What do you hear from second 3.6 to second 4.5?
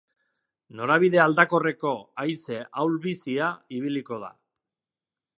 ibiliko da.